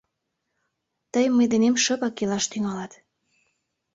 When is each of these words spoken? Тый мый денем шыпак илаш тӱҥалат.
Тый 1.11 1.25
мый 1.35 1.47
денем 1.51 1.75
шыпак 1.83 2.15
илаш 2.23 2.45
тӱҥалат. 2.51 2.91